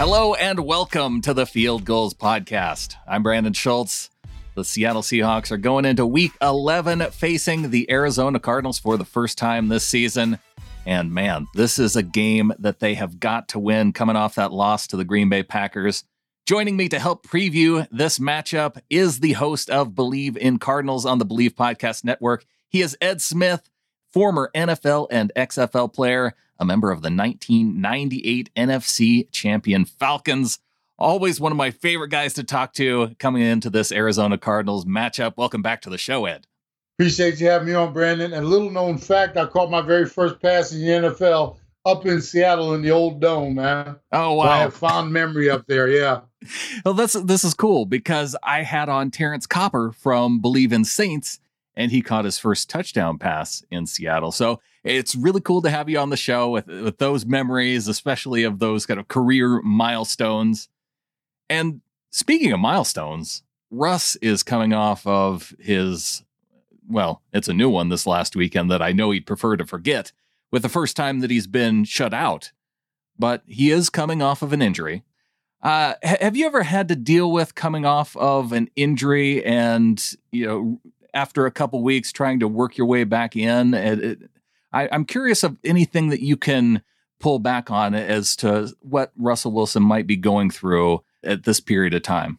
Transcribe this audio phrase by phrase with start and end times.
[0.00, 2.94] Hello and welcome to the Field Gulls Podcast.
[3.06, 4.08] I'm Brandon Schultz.
[4.54, 9.36] The Seattle Seahawks are going into week 11 facing the Arizona Cardinals for the first
[9.36, 10.38] time this season.
[10.86, 14.54] And man, this is a game that they have got to win coming off that
[14.54, 16.04] loss to the Green Bay Packers.
[16.46, 21.18] Joining me to help preview this matchup is the host of Believe in Cardinals on
[21.18, 22.46] the Believe Podcast Network.
[22.70, 23.68] He is Ed Smith,
[24.10, 30.60] former NFL and XFL player, a member of the 1998 NFC champion Falcons.
[30.98, 35.38] Always one of my favorite guys to talk to coming into this Arizona Cardinals matchup.
[35.38, 36.46] Welcome back to the show, Ed.
[36.98, 38.34] Appreciate you having me on, Brandon.
[38.34, 41.56] And little known fact, I caught my very first pass in the NFL
[41.86, 43.96] up in Seattle in the old dome, man.
[44.12, 44.44] Oh wow.
[44.44, 46.20] So I have fond memory up there, yeah.
[46.84, 51.40] well, this this is cool because I had on Terrence Copper from Believe in Saints,
[51.74, 54.32] and he caught his first touchdown pass in Seattle.
[54.32, 58.44] So it's really cool to have you on the show with, with those memories, especially
[58.44, 60.68] of those kind of career milestones.
[61.48, 66.24] And speaking of milestones, Russ is coming off of his
[66.90, 70.12] well, it's a new one this last weekend that I know he'd prefer to forget
[70.50, 72.52] with the first time that he's been shut out.
[73.18, 75.04] But he is coming off of an injury.
[75.62, 80.46] Uh, have you ever had to deal with coming off of an injury and, you
[80.46, 80.80] know,
[81.12, 83.74] after a couple weeks trying to work your way back in?
[83.74, 84.30] It, it,
[84.72, 86.82] I, I'm curious of anything that you can
[87.18, 91.94] pull back on as to what Russell Wilson might be going through at this period
[91.94, 92.38] of time.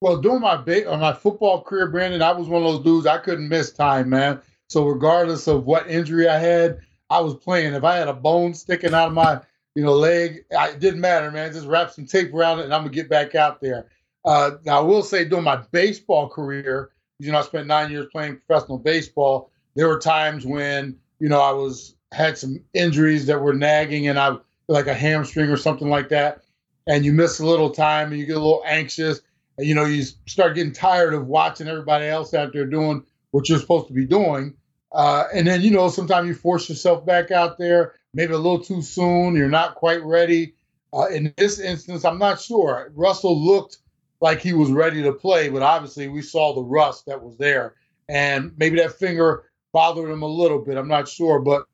[0.00, 3.18] Well, during my ba- my football career, Brandon, I was one of those dudes I
[3.18, 4.40] couldn't miss time, man.
[4.68, 6.78] So regardless of what injury I had,
[7.10, 7.74] I was playing.
[7.74, 9.40] If I had a bone sticking out of my
[9.74, 11.52] you know leg, I, it didn't matter, man.
[11.52, 13.88] Just wrap some tape around it, and I'm gonna get back out there.
[14.24, 18.06] Uh, now, I will say, during my baseball career, you know, I spent nine years
[18.12, 19.50] playing professional baseball.
[19.74, 24.18] There were times when you know I was had some injuries that were nagging, and
[24.18, 24.36] I
[24.68, 26.42] like a hamstring or something like that,
[26.86, 29.20] and you miss a little time, and you get a little anxious
[29.60, 33.46] and you know, you start getting tired of watching everybody else out there doing what
[33.46, 34.54] you're supposed to be doing.
[34.92, 38.64] Uh, and then, you know, sometimes you force yourself back out there, maybe a little
[38.64, 39.36] too soon.
[39.36, 40.54] You're not quite ready.
[40.94, 42.90] Uh, in this instance, I'm not sure.
[42.94, 43.76] Russell looked
[44.22, 47.74] like he was ready to play, but obviously we saw the rust that was there.
[48.08, 50.76] And maybe that finger bothered him a little bit.
[50.76, 51.40] I'm not sure.
[51.40, 51.64] But,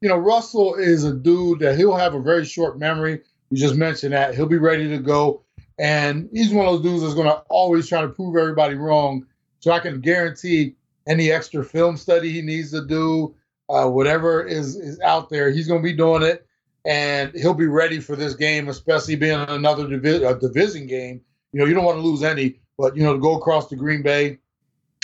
[0.00, 3.22] you know, Russell is a dude that he'll have a very short memory.
[3.50, 4.34] You just mentioned that.
[4.34, 5.42] He'll be ready to go.
[5.78, 9.26] And he's one of those dudes that's going to always try to prove everybody wrong.
[9.60, 10.74] So I can guarantee
[11.06, 13.34] any extra film study he needs to do,
[13.68, 16.46] uh, whatever is is out there, he's going to be doing it,
[16.84, 21.20] and he'll be ready for this game, especially being another divi- division game.
[21.52, 23.76] You know, you don't want to lose any, but you know, to go across to
[23.76, 24.38] Green Bay,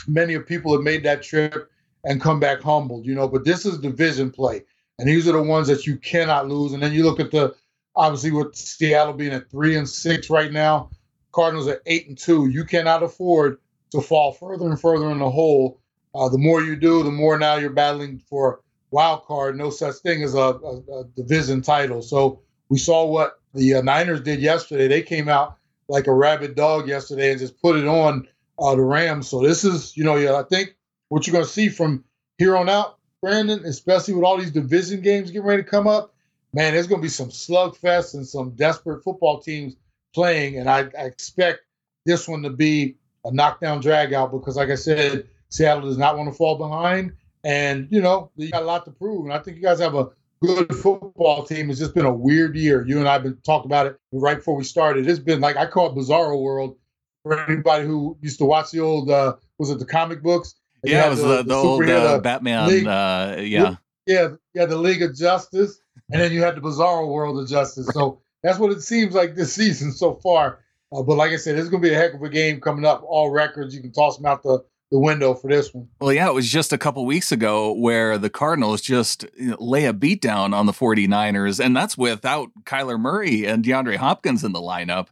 [0.07, 1.71] many of people have made that trip
[2.05, 3.07] and come back humbled.
[3.07, 4.65] You know, but this is division play,
[4.99, 6.73] and these are the ones that you cannot lose.
[6.73, 7.55] And then you look at the
[7.95, 10.91] obviously with Seattle being at three and six right now,
[11.33, 12.49] Cardinals at eight and two.
[12.49, 13.59] You cannot afford
[13.91, 15.81] to fall further and further in the hole.
[16.15, 19.57] Uh, the more you do, the more now you're battling for wild card.
[19.57, 22.03] No such thing as a, a, a division title.
[22.03, 24.89] So we saw what the uh, Niners did yesterday.
[24.89, 25.57] They came out
[25.89, 29.29] like a rabid dog yesterday and just put it on uh, the Rams.
[29.29, 30.75] So this is, you know, yeah, I think
[31.13, 32.03] what you're going to see from
[32.39, 36.15] here on out, Brandon, especially with all these division games getting ready to come up,
[36.55, 39.77] man, there's going to be some slugfest and some desperate football teams
[40.15, 41.61] playing, and I, I expect
[42.07, 42.97] this one to be
[43.27, 47.13] a knockdown drag out because, like I said, Seattle does not want to fall behind,
[47.45, 49.95] and you know you got a lot to prove, and I think you guys have
[49.95, 50.09] a
[50.41, 51.69] good football team.
[51.69, 52.87] It's just been a weird year.
[52.87, 55.07] You and I have been talking about it right before we started.
[55.07, 56.79] It's been like I call it Bizarro World
[57.23, 60.55] for anybody who used to watch the old uh, was it the comic books?
[60.85, 62.69] Yeah, it was the, the, the old uh, Batman.
[62.69, 63.77] League, uh, yeah,
[64.07, 67.87] yeah, yeah, the League of Justice and then you had the bizarre world of justice.
[67.93, 70.61] So that's what it seems like this season so far.
[70.93, 72.85] Uh, but like I said, it's going to be a heck of a game coming
[72.85, 73.03] up.
[73.07, 75.89] All records, you can toss them out the, the window for this one.
[76.01, 79.95] Well, yeah, it was just a couple weeks ago where the Cardinals just lay a
[79.95, 85.09] beatdown on the 49ers, and that's without Kyler Murray and DeAndre Hopkins in the lineup.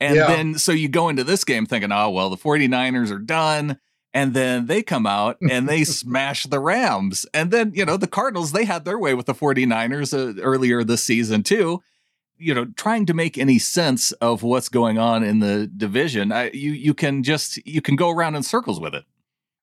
[0.00, 0.26] And yeah.
[0.26, 3.78] then so you go into this game thinking, oh, well, the 49ers are done.
[4.12, 7.26] And then they come out and they smash the Rams.
[7.32, 10.82] And then, you know, the Cardinals, they had their way with the 49ers uh, earlier
[10.82, 11.82] this season, too.
[12.36, 16.50] You know, trying to make any sense of what's going on in the division, I,
[16.52, 19.04] you you can just you can go around in circles with it.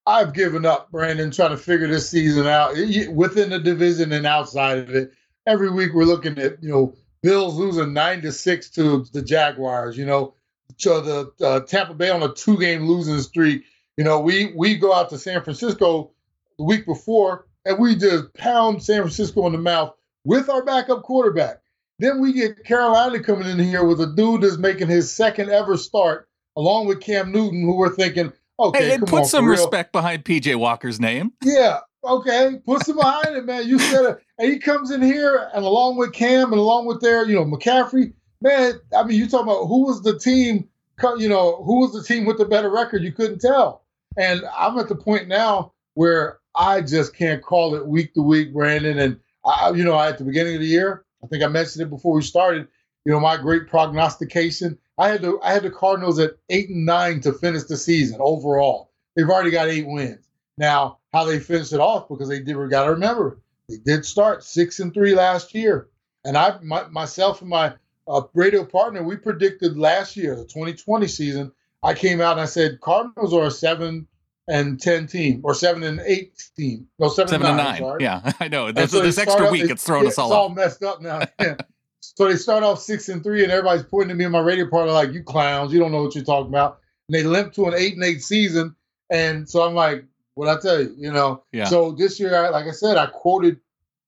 [0.06, 2.76] I've given up, Brandon, trying to figure this season out
[3.12, 5.12] within the division and outside of it.
[5.48, 6.94] Every week we're looking at you know
[7.24, 9.98] Bills losing nine to six to the Jaguars.
[9.98, 10.36] You know,
[10.78, 13.64] to the uh, Tampa Bay on a two game losing streak
[13.98, 16.12] you know, we we go out to San Francisco
[16.58, 21.04] the week before and we just pound San Francisco in the mouth with our backup
[21.04, 21.62] quarterback.
[22.00, 25.78] Then we get Carolina coming in here with a dude that's making his second ever
[25.78, 30.24] start, along with Cam Newton, who we're thinking, okay, hey, put on, some respect behind
[30.24, 31.34] PJ Walker's name.
[31.44, 33.68] Yeah, okay, put some behind it, man.
[33.68, 37.02] You said it, and he comes in here, and along with Cam, and along with
[37.02, 38.74] their, you know, McCaffrey, man.
[38.96, 40.70] I mean, you talking about who was the team?
[41.18, 43.04] You know, who was the team with the better record?
[43.04, 43.84] You couldn't tell.
[44.18, 48.54] And I'm at the point now where I just can't call it week to week,
[48.54, 48.98] Brandon.
[49.00, 51.90] And I, you know, at the beginning of the year, I think I mentioned it
[51.90, 52.68] before we started.
[53.06, 54.78] You know, my great prognostication.
[54.98, 58.18] I had the I had the Cardinals at eight and nine to finish the season
[58.20, 58.92] overall.
[59.16, 60.28] They've already got eight wins.
[60.58, 62.58] Now, how they finish it off because they did.
[62.58, 65.88] We got to remember they did start six and three last year,
[66.26, 67.74] and I my, myself and my
[68.08, 71.52] uh, radio partner we predicted last year the 2020 season.
[71.84, 74.08] I came out and I said Cardinals are a seven
[74.48, 76.88] and 10 team or 7 and 8 team.
[77.00, 77.82] No, 7, seven and 9.
[77.82, 77.98] 9.
[78.00, 78.72] Yeah, I know.
[78.72, 81.22] This, so this extra week, it's thrown us all It's all messed up now.
[82.00, 84.70] so they start off 6 and 3, and everybody's pointing at me in my radio
[84.70, 86.80] partner like, you clowns, you don't know what you're talking about.
[87.10, 88.76] And they limp to an 8 and 8 season.
[89.10, 91.44] And so I'm like, what I tell you, you know?
[91.52, 91.66] Yeah.
[91.66, 93.60] So this year, like I said, I quoted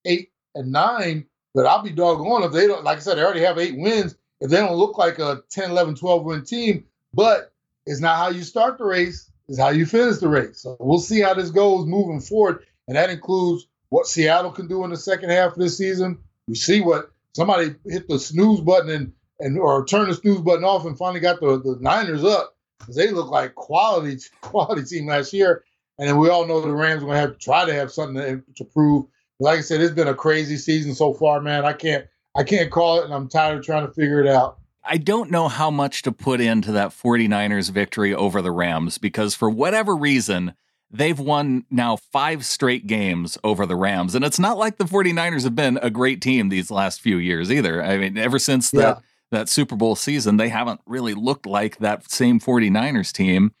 [0.04, 3.42] 8 and 9, but I'll be doggone if they don't, like I said, they already
[3.42, 4.14] have eight wins.
[4.40, 7.52] If they don't look like a 10, 11, 12 win team, but
[7.90, 10.62] it's not how you start the race it's how you finish the race.
[10.62, 12.64] So we'll see how this goes moving forward.
[12.86, 16.18] And that includes what Seattle can do in the second half of this season.
[16.46, 20.62] We see what somebody hit the snooze button and, and or turn the snooze button
[20.62, 25.06] off and finally got the, the Niners up because they look like quality quality team
[25.06, 25.64] last year.
[25.98, 27.90] And then we all know the Rams are going to have to try to have
[27.90, 29.06] something to, to prove.
[29.40, 31.64] But like I said, it's been a crazy season so far, man.
[31.64, 34.59] I can't I can't call it, and I'm tired of trying to figure it out.
[34.84, 39.34] I don't know how much to put into that 49ers victory over the Rams because
[39.34, 40.54] for whatever reason,
[40.90, 44.14] they've won now five straight games over the Rams.
[44.14, 47.52] And it's not like the 49ers have been a great team these last few years
[47.52, 47.82] either.
[47.82, 48.80] I mean, ever since yeah.
[48.80, 53.52] that, that Super Bowl season, they haven't really looked like that same 49ers team.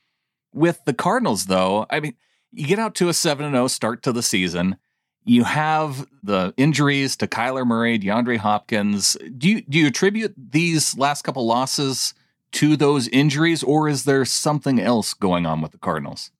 [0.52, 2.14] With the Cardinals, though, I mean,
[2.50, 4.76] you get out to a 7 0 start to the season
[5.24, 9.16] you have the injuries to Kyler Murray, DeAndre Hopkins.
[9.36, 12.14] Do you do you attribute these last couple losses
[12.52, 16.30] to those injuries, or is there something else going on with the Cardinals?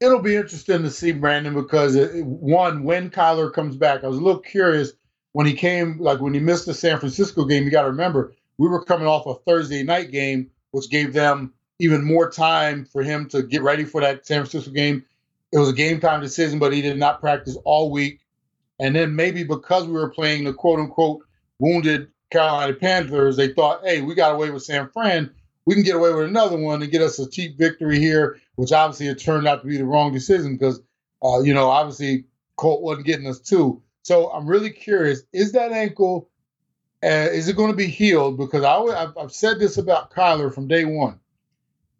[0.00, 4.18] It'll be interesting to see Brandon because it, one, when Kyler comes back, I was
[4.18, 4.92] a little curious
[5.32, 7.64] when he came, like when he missed the San Francisco game.
[7.64, 11.54] You got to remember we were coming off a Thursday night game, which gave them
[11.78, 15.04] even more time for him to get ready for that San Francisco game.
[15.52, 18.20] It was a game time decision, but he did not practice all week.
[18.78, 21.22] And then maybe because we were playing the quote unquote
[21.58, 25.30] wounded Carolina Panthers, they thought, hey, we got away with San Fran.
[25.64, 28.72] We can get away with another one and get us a cheap victory here, which
[28.72, 30.80] obviously it turned out to be the wrong decision because,
[31.22, 32.24] uh, you know, obviously
[32.56, 33.82] Colt wasn't getting us two.
[34.02, 36.30] So I'm really curious: is that ankle,
[37.02, 38.38] uh, is it going to be healed?
[38.38, 41.18] Because I, I've, I've said this about Kyler from day one.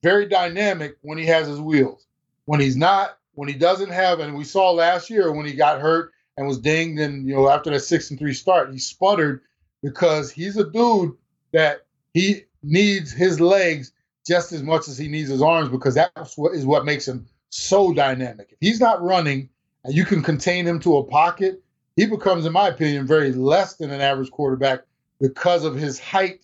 [0.02, 2.06] Very dynamic when he has his wheels.
[2.44, 5.80] When he's not, when he doesn't have, and we saw last year when he got
[5.80, 7.00] hurt and was dinged.
[7.00, 9.42] And you know, after that six and three start, he sputtered
[9.82, 11.12] because he's a dude
[11.52, 13.92] that he needs his legs
[14.26, 17.26] just as much as he needs his arms because that's what is what makes him
[17.50, 18.48] so dynamic.
[18.50, 19.48] If he's not running
[19.84, 21.62] and you can contain him to a pocket,
[21.94, 24.80] he becomes, in my opinion, very less than an average quarterback
[25.20, 26.40] because of his height.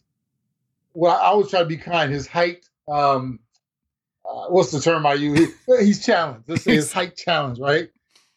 [0.94, 2.12] Well, I always try to be kind.
[2.12, 3.40] His height, um,
[4.24, 5.52] uh, what's the term I use?
[5.66, 6.48] He, he's challenged.
[6.48, 7.90] Let's say his height challenge, right?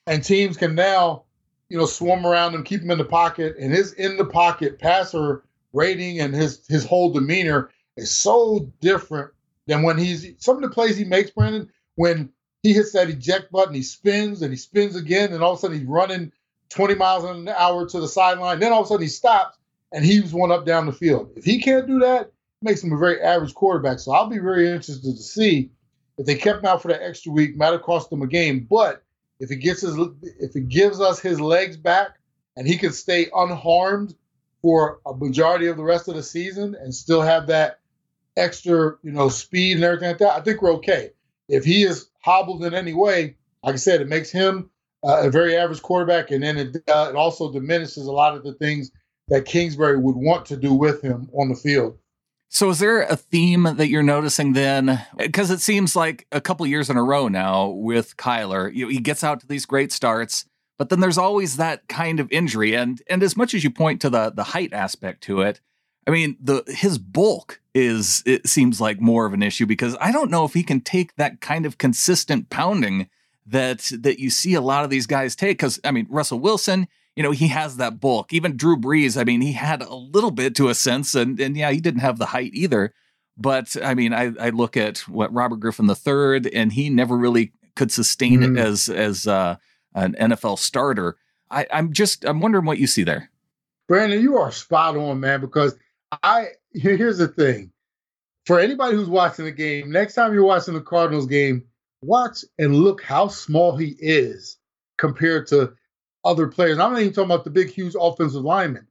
[0.08, 1.25] And teams can now
[1.70, 4.80] you know, swarm around him, keep him in the pocket, and his in the pocket
[4.80, 5.44] passer
[5.74, 9.32] rating and his his whole demeanor is so different
[9.68, 12.30] than when he's some of the plays he makes, Brandon, when
[12.62, 15.62] he hits that eject button, he spins and he spins again, and all of a
[15.62, 16.32] sudden he's running
[16.70, 18.60] 20 miles an hour to the sideline.
[18.60, 19.58] Then all of a sudden he stops
[19.92, 21.32] and he's one up down the field.
[21.36, 22.32] If he can't do that,
[22.62, 24.00] makes him a very average quarterback.
[24.00, 25.70] So I'll be very interested to see
[26.18, 28.68] if they kept him out for that extra week, might have cost them a game.
[28.70, 29.04] But
[29.39, 29.98] if it gets his,
[30.39, 32.18] if it gives us his legs back,
[32.56, 34.15] and he can stay unharmed
[34.62, 37.80] for a majority of the rest of the season and still have that
[38.38, 41.12] extra, you know, speed and everything like that, I think we're okay.
[41.48, 44.70] If he is hobbled in any way, like I said, it makes him
[45.04, 48.44] uh, a very average quarterback, and then it, uh, it also diminishes a lot of
[48.44, 48.92] the things
[49.27, 51.98] that Kingsbury would want to do with him on the field.
[52.56, 55.06] So, is there a theme that you're noticing then?
[55.18, 59.00] Because it seems like a couple years in a row now with Kyler, you he
[59.00, 60.46] gets out to these great starts,
[60.78, 62.74] but then there's always that kind of injury.
[62.74, 65.60] And and as much as you point to the the height aspect to it,
[66.08, 70.14] I mean, the his bulk is it seems like more of an issue because I
[70.14, 73.10] don't know if he can take that kind of consistent pounding
[73.46, 75.58] that that you see a lot of these guys take.
[75.58, 78.34] Because I mean, Russell Wilson, you know, he has that bulk.
[78.34, 81.56] Even Drew Brees, I mean, he had a little bit to a sense, and and
[81.56, 82.94] yeah, he didn't have the height either.
[83.38, 87.54] But I mean, I, I look at what Robert Griffin III, and he never really
[87.76, 88.58] could sustain mm.
[88.58, 89.56] it as as uh,
[89.94, 91.18] an NFL starter.
[91.50, 93.30] I, I'm just I'm wondering what you see there.
[93.88, 95.42] Brandon, you are spot on, man.
[95.42, 95.76] Because
[96.24, 97.72] I here's the thing:
[98.46, 101.64] for anybody who's watching the game, next time you're watching the Cardinals game,
[102.02, 104.58] watch and look how small he is
[104.98, 105.74] compared to
[106.25, 106.79] other players.
[106.79, 108.88] I'm not even talking about the big, huge offensive lineman.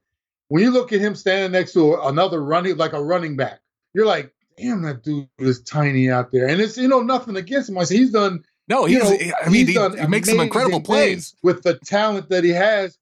[0.47, 3.59] When you look at him standing next to another running, like a running back,
[3.93, 6.47] you're like, damn, that dude is tiny out there.
[6.47, 7.77] And it's, you know, nothing against him.
[7.77, 8.43] I say he's done.
[8.67, 12.43] No, he's, know, I mean, he, he makes some incredible plays with the talent that
[12.43, 12.97] he has.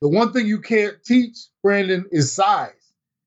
[0.00, 2.72] The one thing you can't teach, Brandon, is size.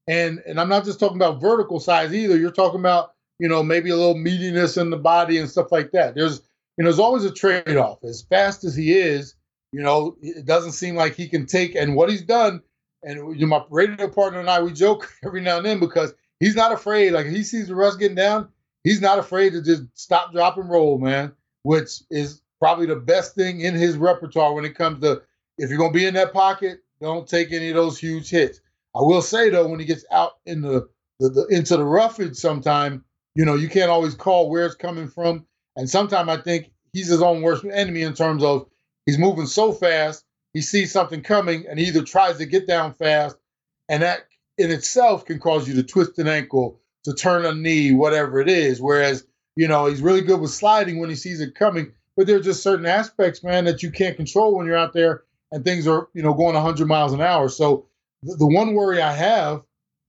[0.07, 2.37] And and I'm not just talking about vertical size either.
[2.37, 5.91] You're talking about, you know, maybe a little meatiness in the body and stuff like
[5.91, 6.15] that.
[6.15, 6.41] There's,
[6.77, 8.03] you know, there's always a trade-off.
[8.03, 9.35] As fast as he is,
[9.71, 12.61] you know, it doesn't seem like he can take and what he's done.
[13.03, 16.71] And my radio partner and I, we joke every now and then because he's not
[16.71, 17.11] afraid.
[17.11, 18.49] Like he sees the getting down,
[18.83, 21.31] he's not afraid to just stop, drop, and roll, man.
[21.63, 25.21] Which is probably the best thing in his repertoire when it comes to
[25.57, 28.61] if you're gonna be in that pocket, don't take any of those huge hits.
[28.95, 30.87] I will say though, when he gets out in the,
[31.19, 33.03] the, the into the roughage, sometime
[33.35, 35.45] you know you can't always call where it's coming from,
[35.75, 38.67] and sometimes I think he's his own worst enemy in terms of
[39.09, 40.23] He's moving so fast,
[40.53, 43.35] he sees something coming and he either tries to get down fast,
[43.89, 44.27] and that
[44.59, 48.47] in itself can cause you to twist an ankle, to turn a knee, whatever it
[48.47, 48.79] is.
[48.79, 49.25] Whereas,
[49.55, 51.91] you know, he's really good with sliding when he sees it coming.
[52.15, 55.65] But there's just certain aspects, man, that you can't control when you're out there and
[55.65, 57.49] things are, you know, going 100 miles an hour.
[57.49, 57.87] So
[58.21, 59.63] the, the one worry I have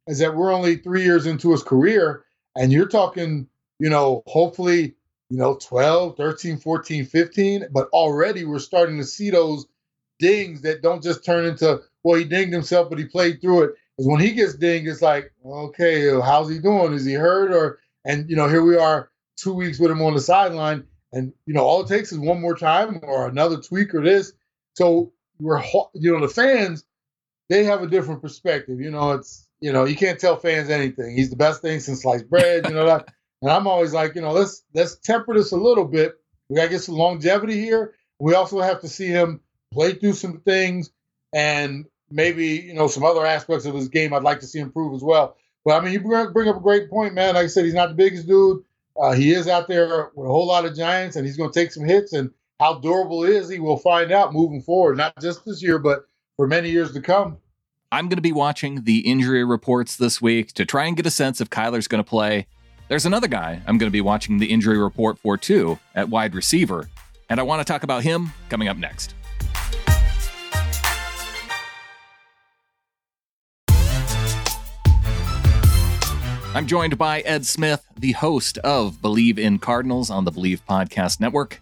[0.08, 2.22] is that we're only three years into his career,
[2.54, 4.96] and you're talking, you know, hopefully
[5.30, 7.68] you know, 12, 13, 14, 15.
[7.72, 9.66] But already we're starting to see those
[10.18, 13.74] dings that don't just turn into, well, he dinged himself, but he played through it.
[13.96, 16.92] Because when he gets dinged, it's like, okay, how's he doing?
[16.92, 17.52] Is he hurt?
[17.52, 20.84] Or, and, you know, here we are two weeks with him on the sideline.
[21.12, 24.32] And, you know, all it takes is one more time or another tweak or this.
[24.74, 25.62] So we're,
[25.94, 26.84] you know, the fans,
[27.48, 28.80] they have a different perspective.
[28.80, 31.14] You know, it's, you know, you can't tell fans anything.
[31.16, 33.08] He's the best thing since sliced bread, you know, that.
[33.42, 36.18] And I'm always like, you know, let's let's temper this a little bit.
[36.48, 37.94] We gotta get some longevity here.
[38.18, 39.40] We also have to see him
[39.72, 40.90] play through some things
[41.32, 44.94] and maybe you know some other aspects of his game I'd like to see improve
[44.94, 45.36] as well.
[45.64, 47.34] But I mean, you bring up a great point, man.
[47.34, 48.64] Like I said, he's not the biggest dude.
[49.00, 51.58] Uh, he is out there with a whole lot of giants, and he's going to
[51.58, 52.12] take some hits.
[52.12, 53.58] And how durable is he?
[53.58, 56.06] We'll find out moving forward, not just this year, but
[56.36, 57.38] for many years to come.
[57.92, 61.10] I'm going to be watching the injury reports this week to try and get a
[61.10, 62.46] sense if Kyler's going to play.
[62.90, 66.34] There's another guy I'm going to be watching the injury report for too at wide
[66.34, 66.88] receiver,
[67.28, 69.14] and I want to talk about him coming up next.
[76.52, 81.20] I'm joined by Ed Smith, the host of Believe in Cardinals on the Believe Podcast
[81.20, 81.60] Network.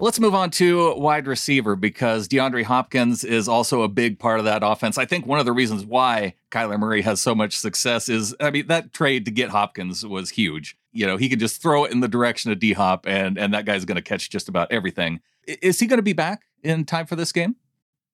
[0.00, 4.44] Let's move on to wide receiver because DeAndre Hopkins is also a big part of
[4.44, 4.96] that offense.
[4.96, 8.52] I think one of the reasons why Kyler Murray has so much success is, I
[8.52, 10.76] mean, that trade to get Hopkins was huge.
[10.92, 13.52] You know, he could just throw it in the direction of D Hop, and and
[13.54, 15.20] that guy's going to catch just about everything.
[15.46, 17.56] Is he going to be back in time for this game?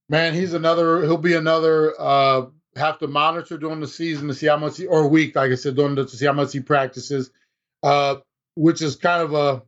[0.09, 1.03] Man, he's another.
[1.03, 1.95] He'll be another.
[2.01, 5.53] uh Have to monitor during the season to see how much, he, or week, like
[5.53, 7.31] I said, during the, to see how much he practices.
[7.83, 8.17] Uh,
[8.57, 9.63] which is kind of a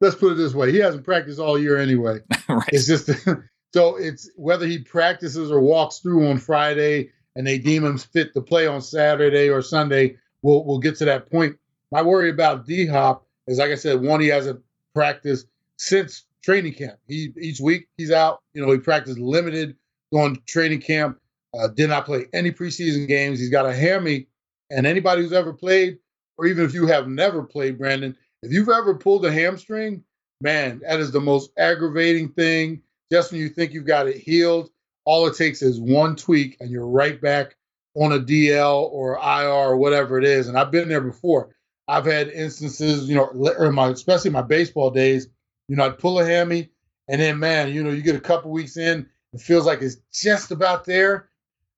[0.00, 2.18] let's put it this way: he hasn't practiced all year anyway.
[2.48, 2.68] right.
[2.68, 3.10] It's just
[3.74, 8.34] so it's whether he practices or walks through on Friday and they deem him fit
[8.34, 10.16] to play on Saturday or Sunday.
[10.42, 11.56] We'll we'll get to that point.
[11.92, 14.60] My worry about D Hop is, like I said, one he hasn't
[14.94, 16.98] practiced since training camp.
[17.06, 18.40] He each week he's out.
[18.54, 19.76] You know, he practiced limited
[20.12, 21.18] on training camp.
[21.58, 23.40] Uh, did not play any preseason games.
[23.40, 24.28] He's got a hammy,
[24.70, 25.98] and anybody who's ever played,
[26.38, 30.04] or even if you have never played, Brandon, if you've ever pulled a hamstring,
[30.40, 32.82] man, that is the most aggravating thing.
[33.12, 34.70] Just when you think you've got it healed,
[35.04, 37.56] all it takes is one tweak and you're right back
[37.96, 40.48] on a DL or IR or whatever it is.
[40.48, 41.54] And I've been there before.
[41.88, 45.26] I've had instances, you know, my especially my baseball days,
[45.68, 46.70] you know, I'd pull a hammy
[47.08, 49.96] and then man, you know, you get a couple weeks in, it feels like it's
[50.12, 51.28] just about there.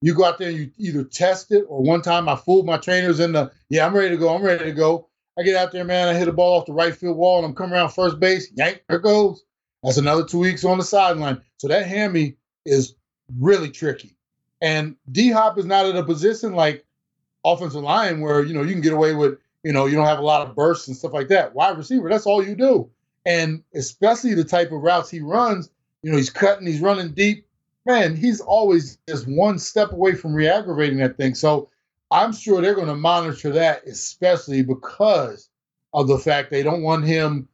[0.02, 2.76] You go out there and you either test it or one time I fooled my
[2.76, 5.08] trainers in the, yeah, I'm ready to go, I'm ready to go.
[5.38, 6.08] I get out there, man.
[6.08, 8.50] I hit a ball off the right field wall, and I'm coming around first base.
[8.54, 9.44] Yank, there goes.
[9.82, 11.40] That's another two weeks on the sideline.
[11.56, 12.94] So that hammy is
[13.38, 14.16] really tricky.
[14.60, 16.84] And D Hop is not in a position like
[17.44, 20.20] offensive line where you know you can get away with you know you don't have
[20.20, 21.54] a lot of bursts and stuff like that.
[21.54, 22.88] Wide receiver, that's all you do.
[23.26, 25.70] And especially the type of routes he runs,
[26.02, 27.46] you know, he's cutting, he's running deep.
[27.86, 31.34] man, he's always just one step away from re-aggravating that thing.
[31.34, 31.68] So
[32.12, 35.48] I'm sure they're going to monitor that, especially because
[35.94, 37.48] of the fact they don't want him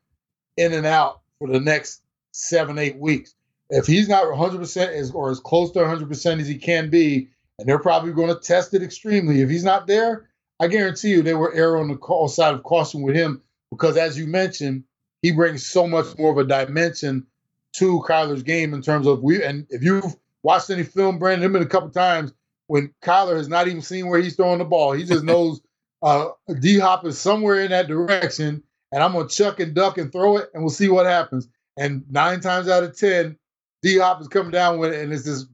[0.56, 3.34] in and out for the next seven, eight weeks.
[3.70, 7.68] If he's not 100% as, or as close to 100% as he can be, and
[7.68, 9.40] they're probably going to test it extremely.
[9.42, 10.28] If he's not there,
[10.60, 13.96] I guarantee you they will err on the call side of caution with him because,
[13.96, 14.84] as you mentioned,
[15.22, 17.26] he brings so much more of a dimension
[17.74, 19.42] to Kyler's game in terms of we.
[19.42, 22.32] And if you've watched any film, Brandon, him been a couple times
[22.68, 24.92] when Kyler has not even seen where he's throwing the ball.
[24.92, 25.60] He just knows
[26.02, 26.28] uh,
[26.60, 30.36] D Hop is somewhere in that direction, and I'm gonna chuck and duck and throw
[30.36, 31.48] it, and we'll see what happens.
[31.76, 33.36] And nine times out of ten,
[33.82, 35.46] D Hop is coming down with it, and it's this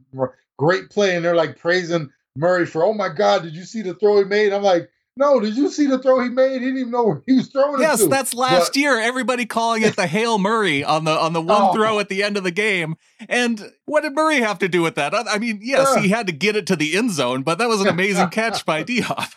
[0.59, 3.94] great play, and they're like praising Murray for, oh my God, did you see the
[3.94, 4.52] throw he made?
[4.52, 6.54] I'm like, no, did you see the throw he made?
[6.54, 8.04] He didn't even know where he was throwing yes, it.
[8.04, 8.99] Yes, that's last but, year.
[8.99, 11.73] Everybody calling it the Hail Murray on the on the one oh.
[11.73, 12.97] throw at the end of the game.
[13.28, 15.14] And what did Murray have to do with that?
[15.14, 17.80] I mean, yes, he had to get it to the end zone, but that was
[17.80, 19.30] an amazing catch by D Hop.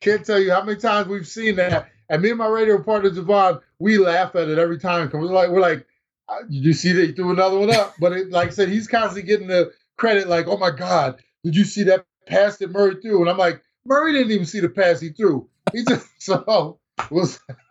[0.00, 1.88] Can't tell you how many times we've seen that.
[2.08, 5.34] And me and my radio partner Javon, we laugh at it every time because we're
[5.34, 5.86] like, we're like,
[6.28, 7.94] uh, did you see that he threw another one up?
[7.98, 10.28] But it, like I said, he's constantly getting the credit.
[10.28, 13.20] Like, oh my God, did you see that pass that Murray threw?
[13.20, 15.48] And I'm like, Murray didn't even see the pass he threw.
[15.72, 16.78] He just so
[17.10, 17.40] was.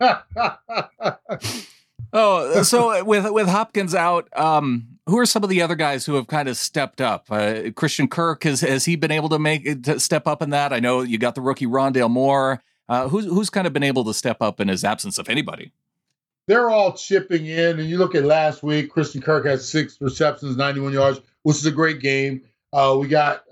[2.12, 6.14] oh, so with with Hopkins out, um, who are some of the other guys who
[6.14, 7.26] have kind of stepped up?
[7.30, 10.72] Uh, Christian Kirk has has he been able to make to step up in that?
[10.72, 12.62] I know you got the rookie Rondale Moore.
[12.88, 15.72] Uh, who's who's kind of been able to step up in his absence, if anybody?
[16.48, 18.90] They're all chipping in, and you look at last week.
[18.90, 22.42] Christian Kirk had six receptions, ninety-one yards, which is a great game.
[22.72, 23.44] Uh, we got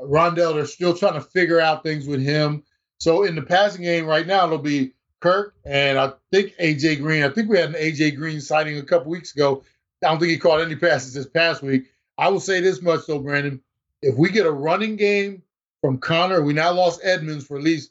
[0.00, 0.54] Rondale.
[0.54, 2.62] They're still trying to figure out things with him.
[2.98, 7.22] So in the passing game right now, it'll be Kirk and I think AJ Green.
[7.22, 9.62] I think we had an AJ Green sighting a couple weeks ago.
[10.02, 11.86] I don't think he caught any passes this past week.
[12.18, 13.60] I will say this much though, Brandon.
[14.02, 15.42] If we get a running game
[15.80, 17.90] from Conner, we now lost Edmonds for at least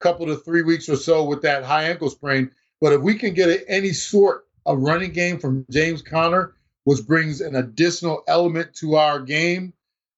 [0.00, 2.50] a couple to three weeks or so with that high ankle sprain.
[2.80, 7.40] But if we can get any sort of running game from James Conner, which brings
[7.40, 9.72] an additional element to our game,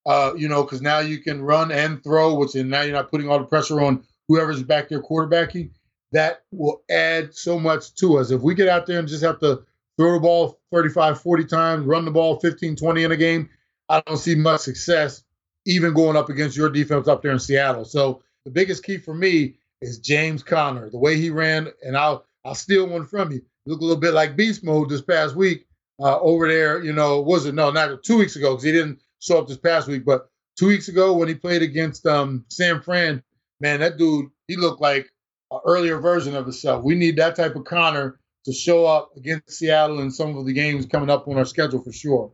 [0.07, 3.11] uh, you know, because now you can run and throw, which and now you're not
[3.11, 5.71] putting all the pressure on whoever's back there quarterbacking,
[6.13, 8.31] that will add so much to us.
[8.31, 9.63] If we get out there and just have to
[9.97, 13.49] throw the ball 35, 40 times, run the ball 15, 20 in a game,
[13.89, 15.23] I don't see much success
[15.65, 17.85] even going up against your defense up there in Seattle.
[17.85, 22.25] So the biggest key for me is James Conner, the way he ran, and I'll
[22.45, 23.43] I'll steal one from you.
[23.67, 25.67] Look a little bit like beast mode this past week
[26.01, 26.83] uh, over there.
[26.83, 29.59] You know, was it no, not two weeks ago because he didn't show up this
[29.59, 33.23] past week, but two weeks ago when he played against um, San Fran
[33.63, 35.09] man, that dude, he looked like
[35.51, 36.85] an earlier version of himself.
[36.85, 40.53] We need that type of Conner to show up against Seattle in some of the
[40.53, 42.33] games coming up on our schedule for sure.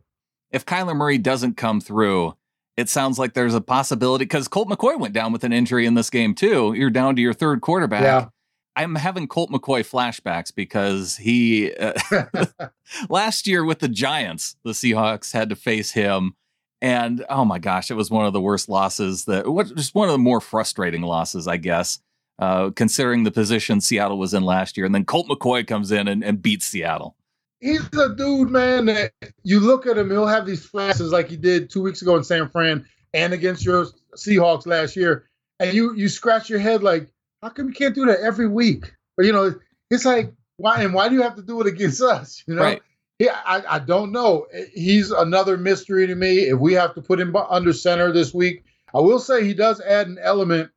[0.51, 2.35] If Kyler Murray doesn't come through,
[2.77, 5.95] it sounds like there's a possibility because Colt McCoy went down with an injury in
[5.95, 6.73] this game too.
[6.75, 8.03] You're down to your third quarterback.
[8.03, 8.29] Yeah.
[8.75, 11.93] I'm having Colt McCoy flashbacks because he uh,
[13.11, 16.37] last year with the Giants, the Seahawks had to face him
[16.81, 20.09] and oh my gosh, it was one of the worst losses that what just one
[20.09, 22.01] of the more frustrating losses, I guess,
[22.39, 24.87] uh, considering the position Seattle was in last year.
[24.87, 27.17] And then Colt McCoy comes in and, and beats Seattle.
[27.61, 29.13] He's a dude, man, that
[29.43, 32.23] you look at him, he'll have these flashes like he did two weeks ago in
[32.23, 33.87] San Fran and against your
[34.17, 35.25] Seahawks last year.
[35.59, 37.09] And you you scratch your head like,
[37.43, 38.93] how come you can't do that every week?
[39.17, 39.55] Or you know,
[39.91, 42.45] it's like, why and why do you have to do it against us?
[42.47, 42.63] You know?
[42.63, 42.83] Right.
[43.19, 44.47] Yeah, I, I don't know.
[44.73, 46.49] He's another mystery to me.
[46.49, 49.81] If we have to put him under center this week, I will say he does
[49.81, 50.71] add an element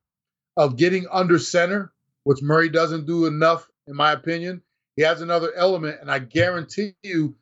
[0.58, 4.62] of getting under center, which Murray doesn't do enough, in my opinion.
[4.96, 7.36] He has another element, and I guarantee you,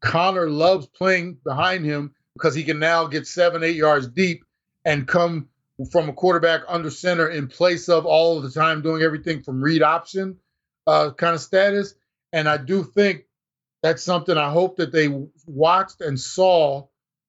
[0.00, 4.44] Conner loves playing behind him because he can now get seven, eight yards deep
[4.84, 5.48] and come
[5.90, 9.62] from a quarterback under center in place of all of the time doing everything from
[9.62, 10.36] read option
[10.86, 11.94] uh, kind of status.
[12.32, 13.24] And I do think
[13.84, 15.08] that's something I hope that they
[15.46, 16.86] watched and saw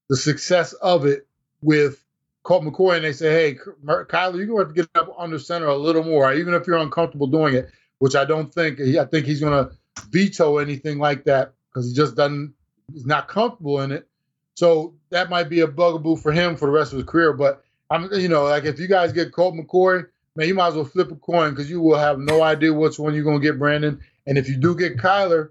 [0.08, 1.28] the success of it
[1.62, 2.02] with
[2.44, 5.38] Colt McCoy, and they say, "Hey, Kyler, you're going to have to get up under
[5.38, 8.80] center a little more, even if you're uncomfortable doing it." Which I don't think.
[8.80, 9.76] I think he's going to
[10.10, 12.54] veto anything like that because he just doesn't.
[12.94, 14.08] He's not comfortable in it.
[14.54, 17.34] So that might be a bugaboo for him for the rest of his career.
[17.34, 20.06] But I'm, you know, like if you guys get Colt McCoy,
[20.38, 22.98] man, you might as well flip a coin because you will have no idea which
[22.98, 24.00] one you're going to get, Brandon.
[24.26, 25.50] And if you do get Kyler,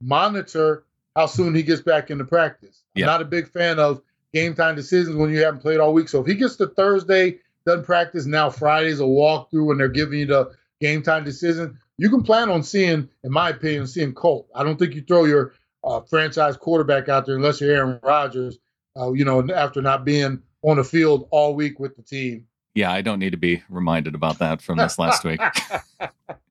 [0.00, 2.82] monitor how soon he gets back into practice.
[2.96, 4.02] I'm not a big fan of
[4.34, 6.08] game time decisions when you haven't played all week.
[6.08, 10.20] So if he gets to Thursday, doesn't practice now, Friday's a walkthrough and they're giving
[10.20, 14.48] you the game time decision, you can plan on seeing, in my opinion, seeing Colt.
[14.54, 18.58] I don't think you throw your uh, franchise quarterback out there unless you're Aaron Rodgers
[18.98, 22.46] uh, you know, after not being on the field all week with the team.
[22.76, 25.40] Yeah, I don't need to be reminded about that from this last week.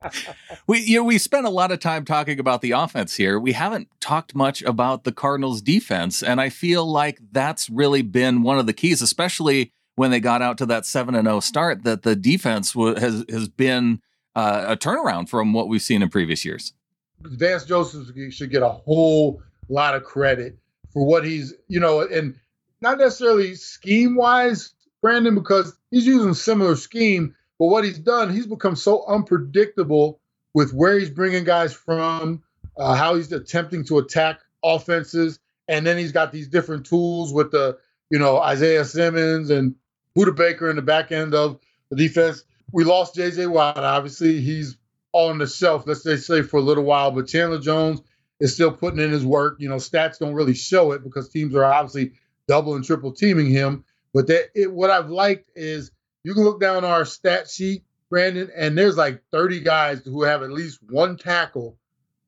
[0.67, 3.39] we you know we spent a lot of time talking about the offense here.
[3.39, 8.41] We haven't talked much about the Cardinals defense and I feel like that's really been
[8.41, 11.83] one of the keys especially when they got out to that 7 and 0 start
[11.83, 14.01] that the defense w- has has been
[14.35, 16.73] uh, a turnaround from what we've seen in previous years.
[17.21, 20.57] Vance Joseph should get a whole lot of credit
[20.91, 22.35] for what he's, you know, and
[22.81, 24.73] not necessarily scheme wise,
[25.05, 30.19] Brandon, because he's using similar scheme, but what he's done, he's become so unpredictable
[30.55, 32.41] with where he's bringing guys from,
[32.75, 35.37] uh, how he's attempting to attack offenses,
[35.67, 37.77] and then he's got these different tools with the,
[38.09, 39.75] you know, Isaiah Simmons and
[40.17, 41.59] Budda Baker in the back end of
[41.91, 42.43] the defense.
[42.71, 43.45] We lost J.J.
[43.45, 43.77] Watt.
[43.77, 44.75] Obviously, he's
[45.13, 45.83] on the shelf.
[45.85, 48.01] Let's just say for a little while, but Chandler Jones
[48.39, 49.57] is still putting in his work.
[49.59, 52.13] You know, stats don't really show it because teams are obviously
[52.47, 53.83] double and triple teaming him.
[54.15, 55.91] But that it, what I've liked is
[56.23, 60.41] you can look down our stat sheet, Brandon, and there's like 30 guys who have
[60.41, 61.77] at least one tackle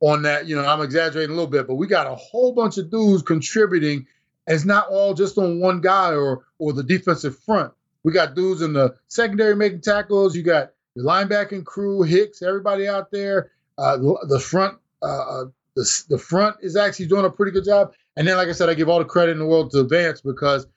[0.02, 0.48] on that.
[0.48, 3.24] You know, I'm exaggerating a little bit, but we got a whole bunch of dudes
[3.24, 4.06] contributing.
[4.48, 7.72] It's not all just on one guy or or the defensive front.
[8.04, 10.36] We got dudes in the secondary making tackles.
[10.36, 13.52] You got your linebacking crew, Hicks, everybody out there.
[13.78, 13.96] Uh,
[14.28, 15.46] the front, uh, uh,
[15.78, 17.94] the, the front is actually doing a pretty good job.
[18.18, 20.20] And then, like I said, I give all the credit in the world to Vance
[20.20, 20.68] because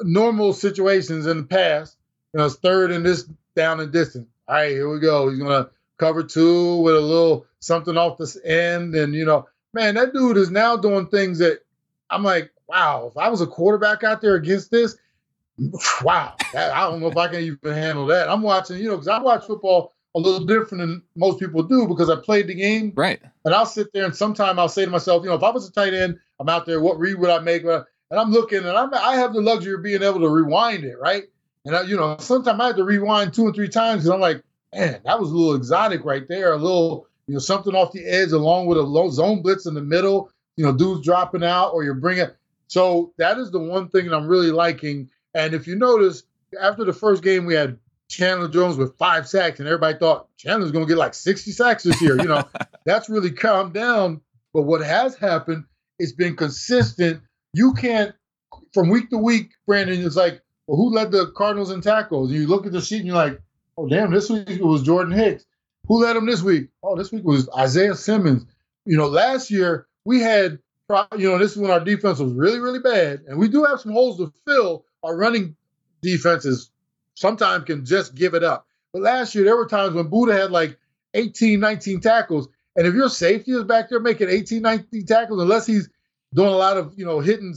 [0.00, 1.96] normal situations in the past,
[2.32, 4.28] you know, it's third and this down and distance.
[4.48, 5.28] All right, here we go.
[5.30, 9.94] He's gonna cover two with a little something off this end, and you know, man,
[9.94, 11.60] that dude is now doing things that
[12.10, 13.10] I'm like, wow.
[13.10, 14.96] If I was a quarterback out there against this,
[16.02, 18.28] wow, that, I don't know if I can even handle that.
[18.28, 21.86] I'm watching, you know, because I watch football a little different than most people do
[21.88, 22.92] because I played the game.
[22.94, 23.20] Right.
[23.44, 25.66] And I'll sit there and sometime I'll say to myself, you know, if I was
[25.66, 27.64] a tight end, I'm out there, what read would I make?
[28.12, 30.98] And I'm looking and I'm, I have the luxury of being able to rewind it,
[31.00, 31.24] right?
[31.64, 34.20] And I, you know, sometimes I have to rewind two or three times and I'm
[34.20, 34.42] like,
[34.74, 38.04] man, that was a little exotic right there, a little, you know, something off the
[38.04, 41.70] edge along with a low zone blitz in the middle, you know, dudes dropping out
[41.70, 42.26] or you're bringing.
[42.66, 45.08] So that is the one thing that I'm really liking.
[45.32, 46.24] And if you notice,
[46.60, 47.78] after the first game, we had
[48.10, 51.82] Chandler Jones with five sacks, and everybody thought Chandler's going to get like 60 sacks
[51.82, 52.18] this year.
[52.18, 52.46] You know,
[52.84, 54.20] that's really calmed down.
[54.52, 55.64] But what has happened,
[55.98, 58.14] it's been consistent you can't
[58.72, 62.30] from week to week, Brandon, it's like, well, who led the Cardinals in tackles?
[62.30, 63.40] And you look at the sheet and you're like,
[63.76, 65.44] oh damn, this week it was Jordan Hicks.
[65.88, 66.68] Who led him this week?
[66.82, 68.46] Oh, this week was Isaiah Simmons.
[68.84, 70.58] You know, last year we had
[71.16, 73.22] you know, this is when our defense was really, really bad.
[73.26, 74.84] And we do have some holes to fill.
[75.02, 75.56] Our running
[76.02, 76.70] defenses
[77.14, 78.66] sometimes can just give it up.
[78.92, 80.78] But last year, there were times when Budda had like
[81.14, 82.48] 18, 19 tackles.
[82.76, 85.88] And if your safety is back there making 18, 19 tackles, unless he's
[86.34, 87.54] doing a lot of you know hitting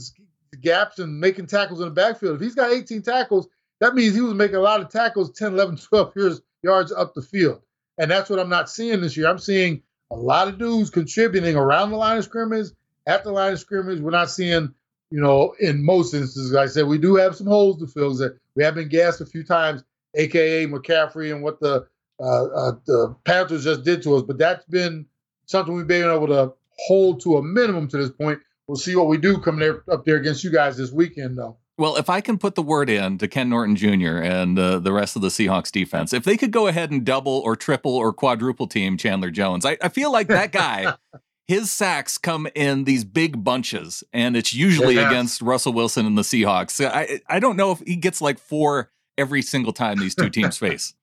[0.60, 2.36] gaps and making tackles in the backfield.
[2.36, 3.48] If he's got 18 tackles,
[3.80, 7.14] that means he was making a lot of tackles 10, 11, 12 years, yards up
[7.14, 7.60] the field.
[7.98, 9.28] And that's what I'm not seeing this year.
[9.28, 12.68] I'm seeing a lot of dudes contributing around the line of scrimmage,
[13.06, 14.00] at the line of scrimmage.
[14.00, 14.72] We're not seeing,
[15.10, 18.16] you know, in most instances, like I said, we do have some holes to fill.
[18.54, 19.82] We have been gassed a few times,
[20.14, 21.86] aka McCaffrey and what the
[22.18, 24.22] uh, uh, the Panthers just did to us.
[24.22, 25.06] But that's been
[25.46, 26.54] something we've been able to
[26.86, 30.04] hold to a minimum to this point we'll see what we do coming there, up
[30.04, 31.58] there against you guys this weekend, though.
[31.78, 34.18] Well, if I can put the word in to Ken Norton Jr.
[34.18, 37.40] and uh, the rest of the Seahawks defense, if they could go ahead and double
[37.44, 40.94] or triple or quadruple team Chandler Jones, I, I feel like that guy,
[41.46, 45.08] his sacks come in these big bunches, and it's usually yeah.
[45.08, 46.82] against Russell Wilson and the Seahawks.
[46.82, 50.56] I I don't know if he gets like four every single time these two teams
[50.58, 50.94] face.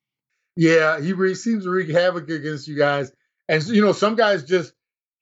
[0.56, 3.12] Yeah, he seems to wreak havoc against you guys,
[3.47, 4.73] and you know some guys just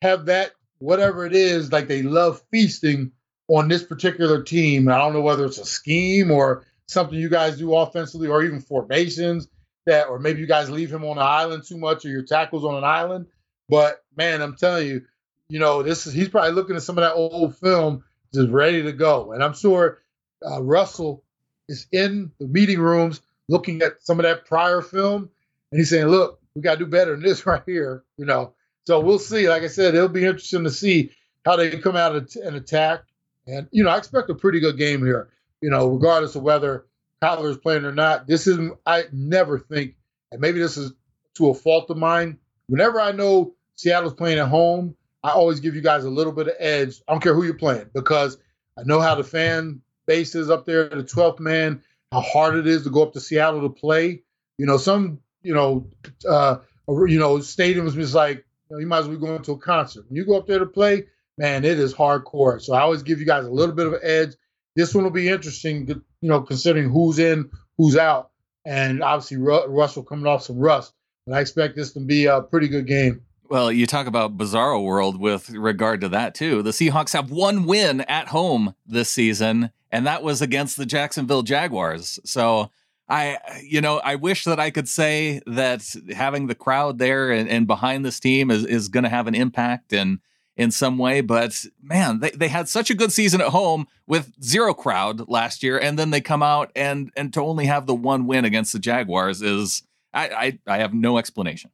[0.01, 3.11] have that whatever it is, like they love feasting
[3.47, 4.87] on this particular team.
[4.89, 8.59] I don't know whether it's a scheme or something you guys do offensively or even
[8.59, 9.47] formations
[9.85, 12.65] that, or maybe you guys leave him on an island too much or your tackles
[12.65, 13.27] on an island.
[13.69, 15.01] But man, I'm telling you,
[15.49, 18.83] you know, this is he's probably looking at some of that old film, just ready
[18.83, 19.33] to go.
[19.33, 19.99] And I'm sure
[20.45, 21.23] uh, Russell
[21.67, 25.29] is in the meeting rooms looking at some of that prior film,
[25.71, 28.53] and he's saying, "Look, we got to do better than this right here," you know.
[28.87, 29.47] So we'll see.
[29.49, 31.11] Like I said, it'll be interesting to see
[31.45, 33.03] how they come out and attack.
[33.47, 35.29] And you know, I expect a pretty good game here.
[35.61, 36.85] You know, regardless of whether
[37.21, 38.27] Kyler is playing or not.
[38.27, 39.95] This is I never think,
[40.31, 40.93] and maybe this is
[41.35, 42.37] to a fault of mine.
[42.67, 46.47] Whenever I know Seattle's playing at home, I always give you guys a little bit
[46.47, 47.01] of edge.
[47.07, 48.37] I don't care who you're playing because
[48.77, 52.65] I know how the fan base is up there, the 12th man, how hard it
[52.65, 54.23] is to go up to Seattle to play.
[54.57, 55.87] You know, some you know,
[56.27, 60.05] uh, you know, stadiums is like know, you might as well go into a concert.
[60.07, 61.05] When you go up there to play,
[61.37, 62.61] man, it is hardcore.
[62.61, 64.31] So I always give you guys a little bit of an edge.
[64.75, 65.87] this one will be interesting.
[65.87, 68.31] You know, considering who's in, who's out,
[68.65, 70.93] and obviously Russell coming off some rust.
[71.25, 73.21] But I expect this to be a pretty good game.
[73.49, 76.61] Well, you talk about bizarro world with regard to that too.
[76.61, 81.41] The Seahawks have one win at home this season, and that was against the Jacksonville
[81.41, 82.17] Jaguars.
[82.23, 82.71] So
[83.07, 85.83] I, uh, you know, I wish that I could say that
[86.15, 89.35] having the crowd there and, and behind this team is, is going to have an
[89.35, 90.19] impact and
[90.55, 91.21] in some way.
[91.21, 95.63] But man, they, they had such a good season at home with zero crowd last
[95.63, 98.73] year, and then they come out and and to only have the one win against
[98.73, 99.83] the Jaguars is
[100.13, 101.71] I I, I have no explanation.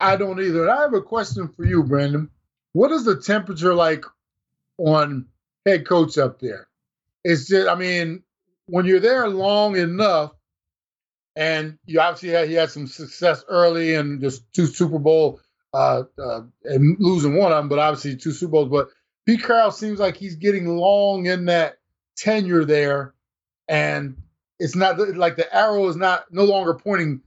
[0.00, 0.70] I don't either.
[0.70, 2.30] I have a question for you, Brandon.
[2.72, 4.04] What is the temperature like
[4.78, 5.26] on
[5.66, 6.68] head coach up there?
[7.24, 8.22] It's just, I mean,
[8.66, 10.32] when you're there long enough,
[11.38, 15.40] and you obviously had he had some success early and just two Super Bowl
[15.72, 18.68] uh, uh, and losing one of them, but obviously two Super Bowls.
[18.68, 18.88] But
[19.24, 21.78] Pete Carroll seems like he's getting long in that
[22.16, 23.14] tenure there,
[23.68, 24.16] and
[24.58, 27.20] it's not like the arrow is not no longer pointing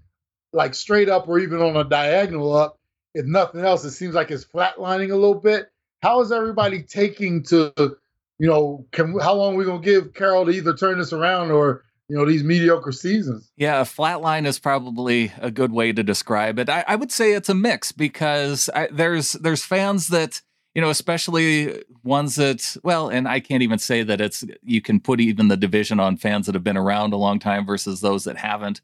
[0.52, 2.78] like straight up or even on a diagonal up.
[3.13, 5.71] If nothing else, it seems like it's flatlining a little bit.
[6.02, 10.47] How is everybody taking to, you know, can how long are we gonna give Carroll
[10.47, 13.50] to either turn this around or you know these mediocre seasons?
[13.56, 16.69] Yeah, a flatline is probably a good way to describe it.
[16.69, 20.41] I, I would say it's a mix because I, there's there's fans that
[20.76, 25.02] you know, especially ones that, well, and I can't even say that it's, you can
[25.02, 28.24] put even the division on fans that have been around a long time versus those
[28.24, 28.80] that haven't.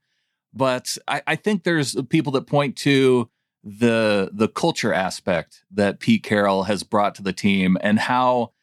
[0.54, 3.30] But I, I think there's people that point to
[3.64, 8.54] the the culture aspect that Pete Carroll has brought to the team and how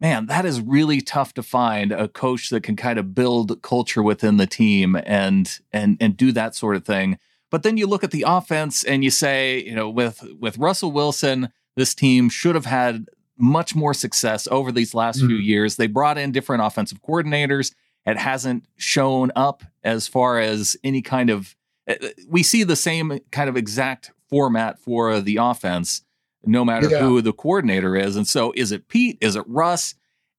[0.00, 4.02] man that is really tough to find a coach that can kind of build culture
[4.02, 7.18] within the team and and and do that sort of thing
[7.50, 10.92] but then you look at the offense and you say you know with with Russell
[10.92, 13.06] Wilson this team should have had
[13.36, 15.28] much more success over these last mm-hmm.
[15.28, 17.72] few years they brought in different offensive coordinators
[18.08, 21.54] it hasn't shown up as far as any kind of.
[21.86, 26.02] Eh, eh, we see the same kind of exact format for the offense,
[26.44, 27.00] no matter yeah.
[27.00, 28.16] who the coordinator is.
[28.16, 29.18] And so, is it Pete?
[29.20, 29.94] Is it Russ?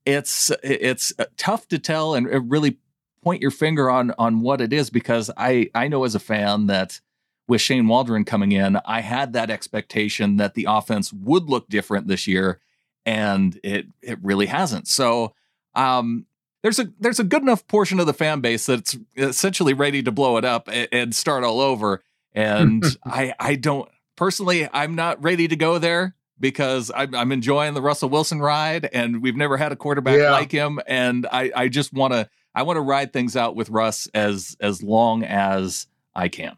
[0.05, 2.77] It's it's uh, tough to tell and really
[3.21, 6.67] point your finger on on what it is because I I know as a fan
[6.67, 6.99] that
[7.47, 12.07] with Shane Waldron coming in, I had that expectation that the offense would look different
[12.07, 12.59] this year,
[13.05, 14.88] and it it really hasn't.
[14.88, 15.33] So
[15.75, 16.25] um,
[16.62, 20.12] there's a there's a good enough portion of the fan base that's essentially ready to
[20.12, 22.03] blow it up and, and start all over.
[22.33, 27.73] And I I don't personally I'm not ready to go there because I'm, I'm enjoying
[27.73, 30.32] the Russell Wilson ride, and we've never had a quarterback yeah.
[30.32, 30.79] like him.
[30.88, 34.58] And I I just want to I want to ride things out with Russ as
[34.60, 36.58] as long as I can.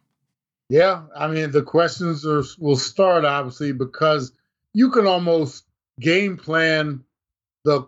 [0.69, 4.31] Yeah, I mean the questions are, will start obviously because
[4.73, 5.63] you can almost
[5.99, 7.03] game plan
[7.63, 7.87] the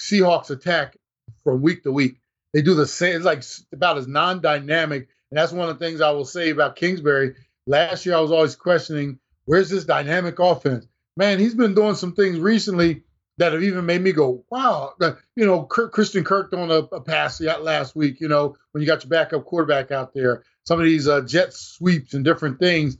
[0.00, 0.96] Seahawks attack
[1.44, 2.16] from week to week.
[2.54, 3.16] They do the same.
[3.16, 6.76] It's like about as non-dynamic, and that's one of the things I will say about
[6.76, 7.34] Kingsbury.
[7.70, 10.88] Last year, I was always questioning where's this dynamic offense.
[11.16, 13.04] Man, he's been doing some things recently
[13.38, 14.94] that have even made me go, wow.
[15.36, 18.20] You know, Christian Kirk throwing a, a pass last week.
[18.20, 21.54] You know, when you got your backup quarterback out there, some of these uh, jet
[21.54, 22.96] sweeps and different things.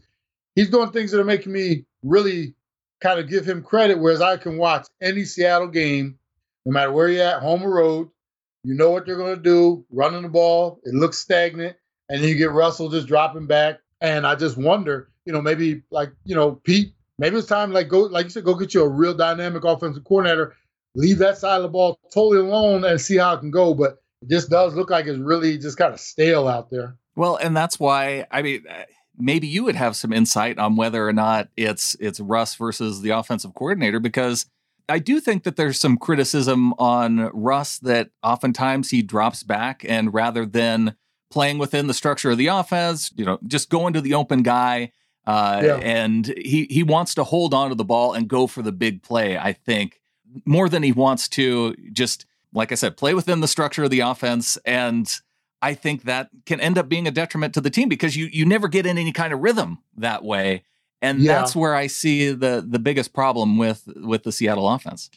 [0.54, 2.54] He's doing things that are making me really
[3.00, 3.98] kind of give him credit.
[3.98, 6.16] Whereas I can watch any Seattle game,
[6.64, 8.11] no matter where you're at, home or road,
[8.62, 10.80] you know what they're going to do, running the ball.
[10.85, 11.76] It looks stagnant.
[12.09, 13.80] And then you get Russell just dropping back.
[14.00, 17.88] And I just wonder, you know, maybe like, you know, Pete, maybe it's time like
[17.88, 20.56] go, like you said, go get you a real dynamic offensive coordinator,
[20.94, 23.74] leave that side of the ball totally alone and see how it can go.
[23.74, 26.96] But it just does look like it's really just kind of stale out there.
[27.16, 28.84] Well, and that's why I mean uh,
[29.18, 33.10] maybe you would have some insight on whether or not it's it's Russ versus the
[33.10, 34.46] offensive coordinator because
[34.88, 40.12] I do think that there's some criticism on Russ that oftentimes he drops back and
[40.12, 40.96] rather than
[41.30, 44.92] playing within the structure of the offense, you know, just going to the open guy.
[45.26, 45.76] Uh, yeah.
[45.76, 49.02] And he he wants to hold on to the ball and go for the big
[49.02, 49.38] play.
[49.38, 50.00] I think
[50.44, 54.00] more than he wants to just like I said, play within the structure of the
[54.00, 54.58] offense.
[54.64, 55.08] And
[55.62, 58.44] I think that can end up being a detriment to the team because you you
[58.44, 60.64] never get in any kind of rhythm that way.
[61.02, 61.38] And yeah.
[61.38, 65.10] that's where I see the the biggest problem with with the Seattle offense.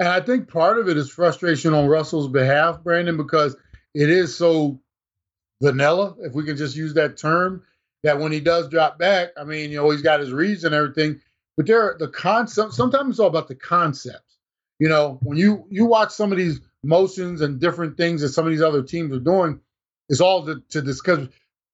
[0.00, 3.56] And I think part of it is frustration on Russell's behalf, Brandon, because
[3.94, 4.80] it is so
[5.62, 7.62] vanilla, if we can just use that term,
[8.02, 10.74] that when he does drop back, I mean, you know, he's got his reads and
[10.74, 11.20] everything,
[11.56, 14.38] but there the concept sometimes it's all about the concepts.
[14.78, 18.46] You know, when you you watch some of these motions and different things that some
[18.46, 19.60] of these other teams are doing,
[20.08, 21.28] it's all to, to discuss.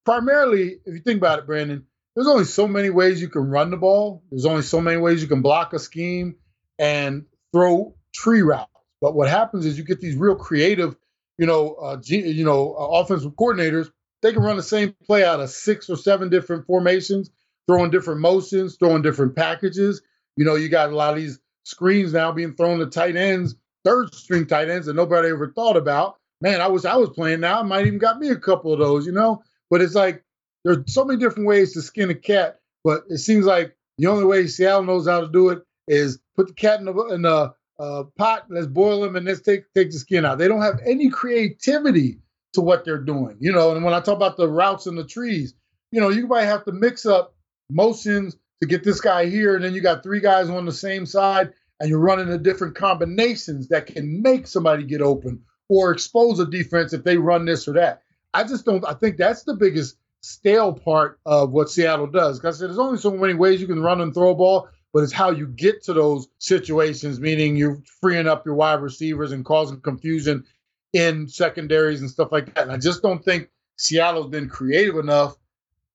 [0.05, 3.71] Primarily, if you think about it, Brandon, there's only so many ways you can run
[3.71, 4.23] the ball.
[4.31, 6.37] There's only so many ways you can block a scheme
[6.79, 8.71] and throw tree routes.
[9.01, 10.97] But what happens is you get these real creative,
[11.39, 13.91] you know, uh, you know, uh, offensive coordinators.
[14.21, 17.31] They can run the same play out of six or seven different formations,
[17.69, 20.03] throwing different motions, throwing different packages.
[20.37, 23.55] You know, you got a lot of these screens now being thrown to tight ends,
[23.85, 26.17] third string tight ends that nobody ever thought about.
[26.41, 27.61] Man, I wish I was playing now.
[27.61, 29.43] I might even got me a couple of those, you know.
[29.71, 30.25] But it's like
[30.65, 32.59] there's so many different ways to skin a cat.
[32.85, 36.49] But it seems like the only way Seattle knows how to do it is put
[36.49, 39.91] the cat in the in the uh, pot, let's boil them, and let's take take
[39.91, 40.39] the skin out.
[40.39, 42.21] They don't have any creativity
[42.55, 43.75] to what they're doing, you know.
[43.75, 45.55] And when I talk about the routes and the trees,
[45.91, 47.35] you know, you might have to mix up
[47.71, 51.07] motions to get this guy here, and then you got three guys on the same
[51.07, 56.41] side, and you're running the different combinations that can make somebody get open or expose
[56.41, 58.03] a defense if they run this or that.
[58.35, 58.85] I just don't.
[58.87, 63.11] I think that's the biggest stale part of what Seattle does because there's only so
[63.13, 65.93] many ways you can run and throw a ball but it's how you get to
[65.93, 70.45] those situations, meaning you're freeing up your wide receivers and causing confusion
[70.93, 72.65] in secondaries and stuff like that.
[72.65, 75.37] And I just don't think Seattle's been creative enough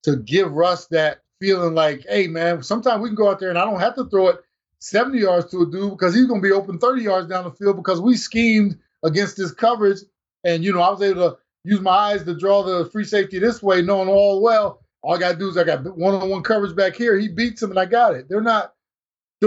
[0.04, 3.58] to give Russ that feeling like, hey, man, sometimes we can go out there and
[3.58, 4.40] I don't have to throw it
[4.80, 7.52] 70 yards to a dude because he's going to be open 30 yards down the
[7.52, 10.00] field because we schemed against this coverage.
[10.44, 13.40] And, you know, I was able to use my eyes to draw the free safety
[13.40, 16.30] this way, knowing all well, all I got to do is I got one on
[16.30, 17.18] one coverage back here.
[17.18, 18.28] He beats him and I got it.
[18.30, 18.74] They're not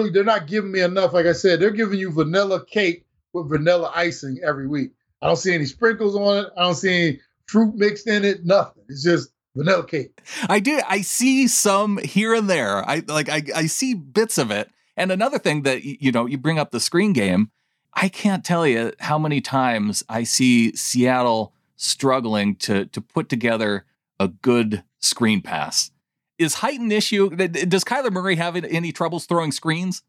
[0.04, 1.12] they're not giving me enough.
[1.12, 4.92] Like I said, they're giving you vanilla cake with vanilla icing every week.
[5.22, 6.52] I don't see any sprinkles on it.
[6.56, 8.44] I don't see any fruit mixed in it.
[8.44, 8.82] Nothing.
[8.88, 10.20] It's just vanilla cake.
[10.48, 10.80] I do.
[10.86, 12.88] I see some here and there.
[12.88, 13.28] I like.
[13.28, 14.70] I, I see bits of it.
[14.96, 17.50] And another thing that you know, you bring up the screen game.
[17.98, 23.86] I can't tell you how many times I see Seattle struggling to to put together
[24.20, 25.90] a good screen pass
[26.38, 27.30] is height an issue?
[27.30, 30.02] Does Kyler Murray have any troubles throwing screens?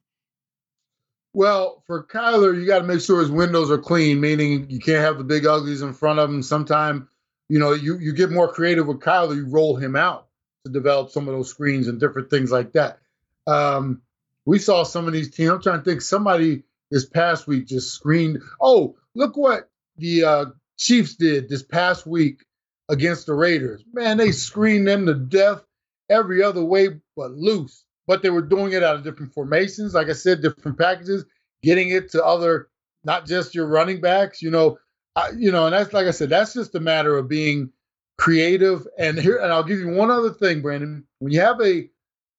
[1.33, 5.03] Well, for Kyler, you got to make sure his windows are clean, meaning you can't
[5.03, 6.41] have the big uglies in front of him.
[6.41, 7.03] Sometimes,
[7.47, 10.27] you know, you, you get more creative with Kyler, you roll him out
[10.65, 12.99] to develop some of those screens and different things like that.
[13.45, 14.01] Um,
[14.45, 15.51] we saw some of these teams.
[15.51, 18.41] I'm trying to think, somebody this past week just screened.
[18.59, 20.45] Oh, look what the uh,
[20.77, 22.45] Chiefs did this past week
[22.89, 23.83] against the Raiders.
[23.93, 25.61] Man, they screened them to death
[26.09, 27.83] every other way but loose.
[28.07, 31.25] But they were doing it out of different formations, like I said, different packages,
[31.61, 32.69] getting it to other,
[33.03, 34.41] not just your running backs.
[34.41, 34.77] You know,
[35.15, 37.71] I, you know, and that's like I said, that's just a matter of being
[38.17, 38.87] creative.
[38.97, 41.05] And here, and I'll give you one other thing, Brandon.
[41.19, 41.89] When you have a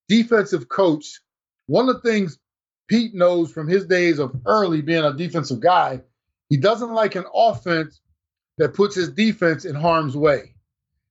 [0.08, 1.20] defensive coach,
[1.66, 2.38] one of the things
[2.88, 6.00] Pete knows from his days of early being a defensive guy,
[6.48, 8.00] he doesn't like an offense
[8.56, 10.54] that puts his defense in harm's way.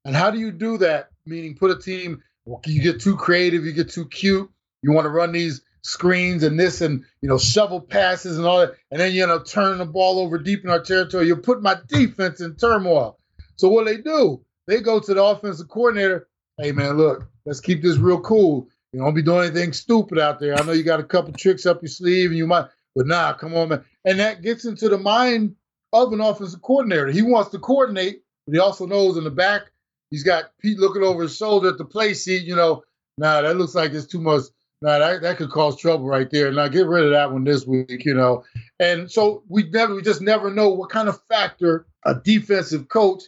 [0.04, 1.10] And how do you do that?
[1.26, 2.24] Meaning, put a team
[2.66, 4.50] you get too creative, you get too cute,
[4.82, 8.60] you want to run these screens and this and you know shovel passes and all
[8.60, 11.28] that, and then you end up turning the ball over deep in our territory.
[11.28, 13.20] You put my defense in turmoil.
[13.56, 14.44] So what they do?
[14.68, 16.28] They go to the offensive coordinator.
[16.58, 18.68] Hey man, look, let's keep this real cool.
[18.94, 20.58] You don't be doing anything stupid out there.
[20.58, 23.34] I know you got a couple tricks up your sleeve, and you might, but nah,
[23.34, 23.84] come on, man.
[24.06, 25.56] And that gets into the mind
[25.94, 27.08] of an offensive coordinator.
[27.08, 29.72] He wants to coordinate, but he also knows in the back
[30.12, 32.44] He's got Pete looking over his shoulder at the play seat.
[32.44, 32.84] You know,
[33.18, 34.44] nah, that looks like it's too much.
[34.82, 36.52] Nah, that, that could cause trouble right there.
[36.52, 38.44] Now get rid of that one this week, you know.
[38.80, 43.24] And so we never, we just never know what kind of factor a defensive coach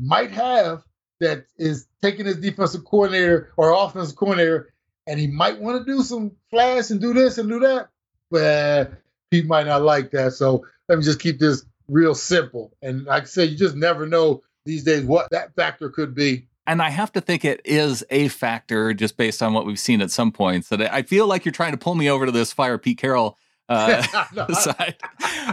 [0.00, 0.82] might have
[1.20, 4.72] that is taking his defensive coordinator or offensive coordinator,
[5.06, 7.88] and he might want to do some flash and do this and do that,
[8.30, 8.92] but
[9.30, 10.32] Pete might not like that.
[10.32, 12.72] So let me just keep this real simple.
[12.82, 16.46] And like I said, you just never know these days what that factor could be.
[16.66, 20.02] And I have to think it is a factor just based on what we've seen
[20.02, 20.68] at some points.
[20.68, 23.38] That I feel like you're trying to pull me over to this fire Pete Carroll
[23.68, 24.02] uh,
[24.52, 24.96] side.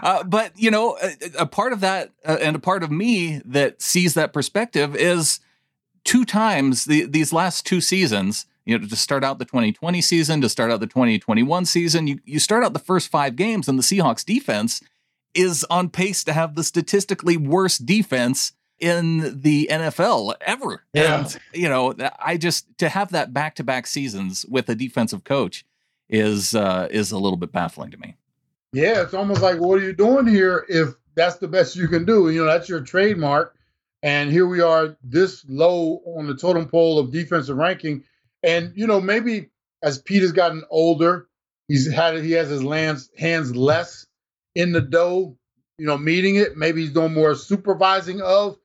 [0.04, 3.42] Uh, but you know, a, a part of that uh, and a part of me
[3.46, 5.40] that sees that perspective is
[6.04, 8.46] two times the, these last two seasons.
[8.66, 12.20] You know, to start out the 2020 season, to start out the 2021 season, you
[12.26, 14.82] you start out the first five games, and the Seahawks defense
[15.36, 20.84] is on pace to have the statistically worst defense in the NFL ever.
[20.94, 21.20] Yeah.
[21.20, 25.24] And, you know, I just to have that back to back seasons with a defensive
[25.24, 25.66] coach
[26.08, 28.16] is uh is a little bit baffling to me.
[28.74, 32.06] Yeah, it's almost like what are you doing here if that's the best you can
[32.06, 32.30] do?
[32.30, 33.56] You know, that's your trademark.
[34.04, 38.04] And here we are this low on the totem pole of defensive ranking.
[38.44, 39.50] And, you know, maybe
[39.82, 41.28] as Pete has gotten older,
[41.68, 44.06] he's had he has his lands, hands less
[44.54, 45.38] in the dough,
[45.78, 46.56] you know, meeting it.
[46.56, 48.58] Maybe he's doing more supervising of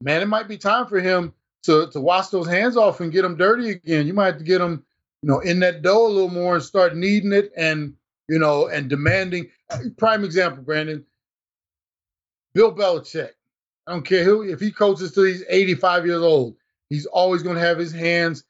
[0.00, 1.32] man, it might be time for him
[1.64, 4.06] to to wash those hands off and get them dirty again.
[4.06, 4.84] You might have to get them,
[5.22, 7.94] you know, in that dough a little more and start kneading it and
[8.28, 9.48] you know and demanding.
[9.70, 11.04] Uh, prime example, Brandon.
[12.54, 13.30] Bill Belichick.
[13.86, 16.56] I don't care who, if he coaches till he's 85 years old,
[16.90, 18.44] he's always going to have his hands.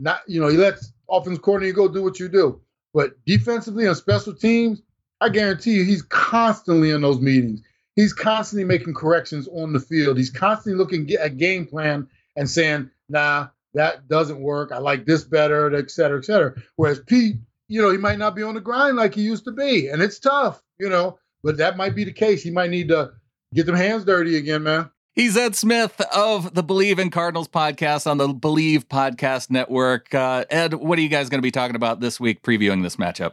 [0.00, 2.60] Not, you know, he lets offense coordinator go do what you do.
[2.94, 4.82] But defensively on special teams,
[5.20, 7.62] I guarantee you, he's constantly in those meetings.
[7.96, 10.16] He's constantly making corrections on the field.
[10.16, 14.72] He's constantly looking at game plan and saying, "Nah, that doesn't work.
[14.72, 17.36] I like this better, et cetera, et cetera." Whereas Pete,
[17.68, 20.02] you know, he might not be on the grind like he used to be, and
[20.02, 21.18] it's tough, you know.
[21.42, 22.42] But that might be the case.
[22.42, 23.12] He might need to
[23.54, 24.90] get them hands dirty again, man.
[25.14, 30.14] He's Ed Smith of the Believe in Cardinals podcast on the Believe Podcast Network.
[30.14, 32.96] Uh, Ed, what are you guys going to be talking about this week previewing this
[32.96, 33.32] matchup?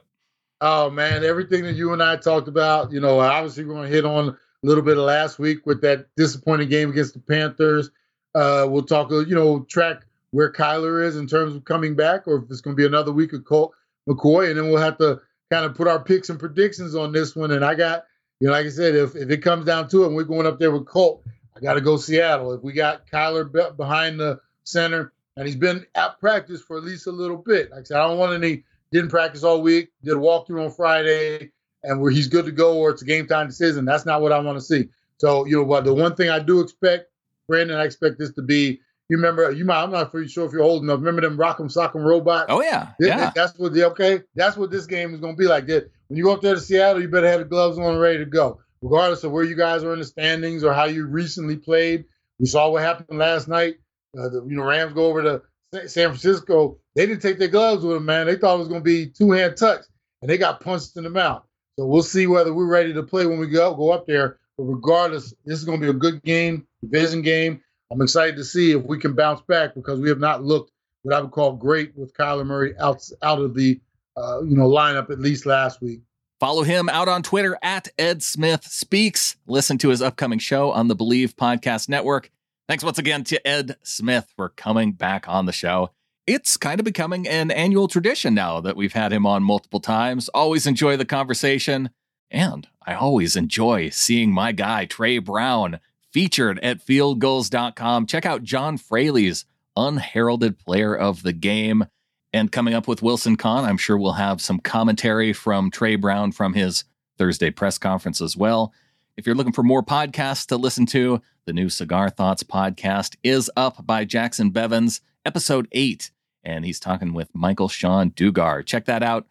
[0.60, 2.91] Oh man, everything that you and I talked about.
[2.91, 5.82] You know, obviously we're going to hit on a little bit of last week with
[5.82, 7.91] that disappointing game against the Panthers.
[8.36, 12.38] Uh, we'll talk, you know, track where Kyler is in terms of coming back, or
[12.38, 13.74] if it's going to be another week of Colt
[14.07, 17.36] McCoy, and then we'll have to kind of put our picks and predictions on this
[17.36, 17.51] one.
[17.51, 18.05] And I got,
[18.39, 20.45] you know, like I said, if if it comes down to it, and we're going
[20.45, 21.24] up there with Colt,
[21.55, 22.53] I got to go Seattle.
[22.53, 27.07] If we got Kyler behind the center, and he's been at practice for at least
[27.07, 30.14] a little bit, like I said, I don't want any didn't practice all week, did
[30.14, 31.51] a walkthrough on Friday,
[31.84, 33.86] and where he's good to go or it's a game time decision.
[33.86, 34.89] That's not what I want to see.
[35.17, 37.09] So, you know, but the one thing I do expect,
[37.47, 38.80] Brandon, I expect this to be.
[39.09, 39.51] You remember?
[39.51, 39.82] You might.
[39.82, 40.99] I'm not pretty sure if you're old enough.
[40.99, 42.45] Remember them Rock'em Sock'em robots?
[42.49, 43.32] Oh yeah, yeah.
[43.34, 44.21] That's what the okay.
[44.36, 45.65] That's what this game is going to be like.
[45.65, 48.19] That when you go up there to Seattle, you better have the gloves on ready
[48.19, 51.57] to go, regardless of where you guys are in the standings or how you recently
[51.57, 52.05] played.
[52.39, 53.77] We saw what happened last night.
[54.15, 55.41] Uh, the, you know, Rams go over to
[55.88, 58.27] San Francisco, they didn't take their gloves with them, man.
[58.27, 59.82] They thought it was going to be two hand touch,
[60.21, 61.43] and they got punched in the mouth.
[61.80, 64.38] So we'll see whether we're ready to play when we go go up there.
[64.57, 67.61] But regardless, this is going to be a good game, division game.
[67.89, 70.73] I'm excited to see if we can bounce back because we have not looked
[71.03, 73.80] what I would call great with Kyler Murray out out of the
[74.17, 76.01] uh, you know lineup at least last week.
[76.41, 79.38] Follow him out on Twitter at Ed Smith Speaks.
[79.47, 82.30] Listen to his upcoming show on the Believe Podcast Network.
[82.67, 85.91] Thanks once again to Ed Smith for coming back on the show.
[86.30, 90.30] It's kind of becoming an annual tradition now that we've had him on multiple times.
[90.30, 91.89] Always enjoy the conversation.
[92.30, 95.80] And I always enjoy seeing my guy, Tre Brown,
[96.13, 98.05] featured at fieldgulls.com.
[98.05, 101.88] Check out John Fraley's unheralded player of the game.
[102.32, 106.32] And coming up with Wilson Conn, I'm sure we'll have some commentary from Tre Brown
[106.32, 106.84] from his
[107.17, 108.71] Thursday press conference as well.
[109.17, 113.49] If you're looking for more podcasts to listen to, the new Cigar Thoughts podcast is
[113.57, 116.11] up by Jacson Bevens, episode eight,
[116.43, 118.65] and he's talking with Michael-Shawn Dugar.
[118.65, 119.27] Check that out.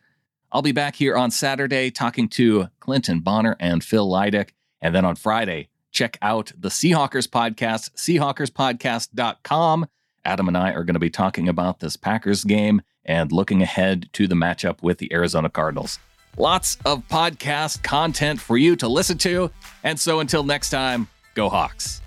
[0.50, 4.50] I'll be back here on Saturday talking to Clinton Bonner and Phil Leidick.
[4.80, 9.86] And then on Friday, check out the Seahawkers podcast, seahawkerspodcast.com.
[10.24, 14.08] Adam and I are going to be talking about this Packers game and looking ahead
[14.12, 15.98] to the matchup with the Arizona Cardinals.
[16.36, 19.50] Lots of podcast content for you to listen to.
[19.82, 22.00] And so until next time, go Hawks.